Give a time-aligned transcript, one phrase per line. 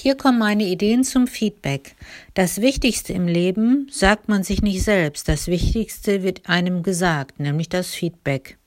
[0.00, 1.96] Hier kommen meine Ideen zum Feedback.
[2.32, 5.28] Das Wichtigste im Leben sagt man sich nicht selbst.
[5.28, 8.58] Das Wichtigste wird einem gesagt, nämlich das Feedback.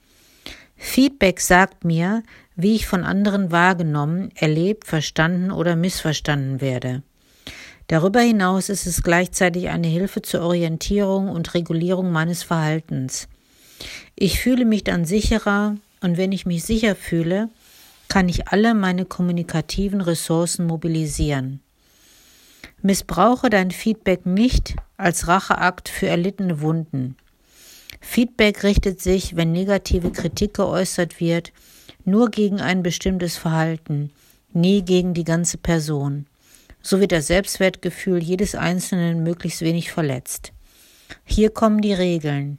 [0.76, 2.24] Feedback sagt mir,
[2.58, 7.02] wie ich von anderen wahrgenommen, erlebt, verstanden oder missverstanden werde.
[7.88, 13.30] Darüber hinaus ist es gleichzeitig eine Hilfe zur Orientierung und Regulierung meines Verhaltens.
[14.18, 17.48] Ich fühle mich dann sicherer und wenn ich mich sicher fühle,
[18.12, 21.62] kann ich alle meine kommunikativen Ressourcen mobilisieren.
[22.82, 27.16] Missbrauche dein Feedback nicht als Racheakt für erlittene Wunden.
[28.02, 31.54] Feedback richtet sich, wenn negative Kritik geäußert wird,
[32.04, 34.12] nur gegen ein bestimmtes Verhalten,
[34.52, 36.26] nie gegen die ganze Person.
[36.82, 40.52] So wird das Selbstwertgefühl jedes Einzelnen möglichst wenig verletzt.
[41.24, 42.58] Hier kommen die Regeln.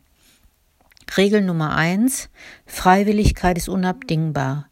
[1.17, 2.31] Regel Nummer eins:
[2.65, 4.71] Freiwilligkeit ist unabdingbar.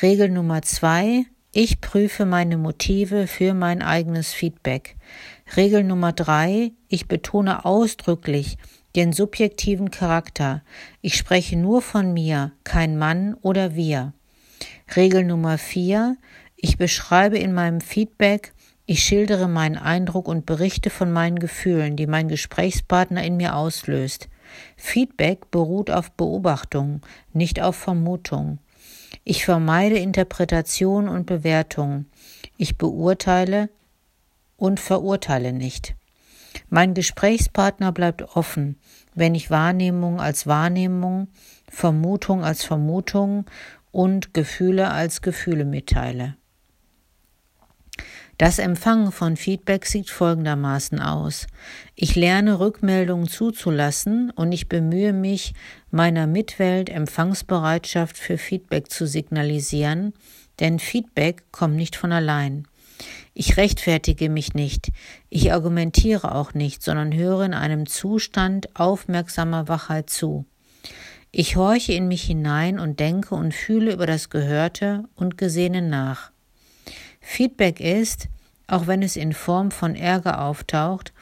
[0.00, 4.96] Regel Nummer zwei, ich prüfe meine Motive für mein eigenes Feedback.
[5.54, 8.56] Regel Nummer drei, ich betone ausdrücklich
[8.96, 10.62] den subjektiven Charakter.
[11.02, 14.14] Ich spreche nur von mir, kein Mann oder wir.
[14.96, 16.16] Regel Nummer vier,
[16.56, 18.54] ich beschreibe in meinem Feedback,
[18.86, 24.28] ich schildere meinen Eindruck und berichte von meinen Gefühlen, die mein Gesprächspartner in mir auslöst.
[24.76, 28.58] Feedback beruht auf Beobachtung, nicht auf Vermutung.
[29.24, 32.06] Ich vermeide Interpretation und Bewertung.
[32.56, 33.68] Ich beurteile
[34.56, 35.94] und verurteile nicht.
[36.68, 38.78] Mein Gesprächspartner bleibt offen,
[39.14, 41.28] wenn ich Wahrnehmung als Wahrnehmung,
[41.68, 43.46] Vermutung als Vermutung
[43.90, 46.36] und Gefühle als Gefühle mitteile.
[48.42, 51.46] Das Empfangen von Feedback sieht folgendermaßen aus.
[51.94, 55.54] Ich lerne Rückmeldungen zuzulassen und ich bemühe mich,
[55.92, 60.12] meiner Mitwelt Empfangsbereitschaft für Feedback zu signalisieren,
[60.58, 62.66] denn Feedback kommt nicht von allein.
[63.32, 64.90] Ich rechtfertige mich nicht,
[65.30, 70.46] ich argumentiere auch nicht, sondern höre in einem Zustand aufmerksamer Wachheit zu.
[71.30, 76.31] Ich horche in mich hinein und denke und fühle über das Gehörte und Gesehene nach.
[77.22, 78.28] Feedback ist,
[78.66, 81.14] auch wenn es in Form von Ärger auftaucht,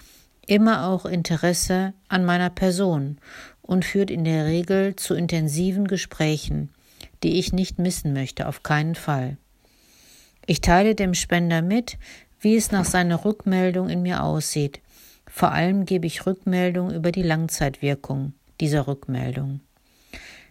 [0.46, 3.18] immer auch Interesse an meiner Person
[3.62, 6.70] und führt in der Regel zu intensiven Gesprächen,
[7.22, 9.36] die ich nicht missen möchte, auf keinen Fall.
[10.46, 11.98] Ich teile dem Spender mit,
[12.40, 14.80] wie es nach seiner Rückmeldung in mir aussieht.
[15.28, 19.60] Vor allem gebe ich Rückmeldung über die Langzeitwirkung dieser Rückmeldung.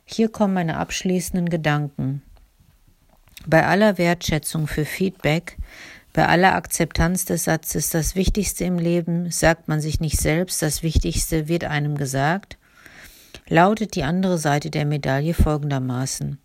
[0.05, 2.21] Hier kommen meine abschließenden Gedanken.
[3.49, 5.57] Bei aller Wertschätzung für Feedback,
[6.13, 10.83] bei aller Akzeptanz des Satzes, das Wichtigste im Leben sagt man sich nicht selbst, das
[10.83, 12.59] Wichtigste wird einem gesagt,
[13.47, 16.37] lautet die andere Seite der Medaille folgendermaßen.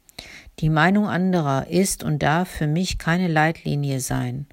[0.61, 4.47] Die Meinung anderer ist und darf für mich keine Leitlinie sein.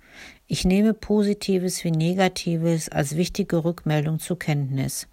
[0.46, 5.08] Ich nehme Positives wie Negatives als wichtige Rückmeldung zur Kenntnis.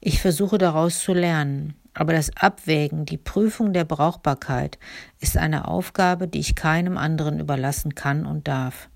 [0.00, 1.74] Ich versuche daraus zu lernen.
[1.94, 4.78] Aber das Abwägen, die Prüfung der Brauchbarkeit
[5.20, 8.88] ist eine Aufgabe, die ich keinem anderen überlassen kann und darf.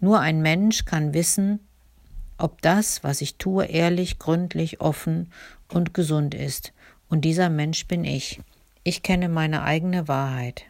[0.00, 1.60] Nur ein Mensch kann wissen,
[2.38, 5.32] ob das, was ich tue, ehrlich, gründlich, offen
[5.68, 6.72] und gesund ist.
[7.08, 8.40] Und dieser Mensch bin ich.
[8.82, 10.64] Ich kenne meine eigene Wahrheit.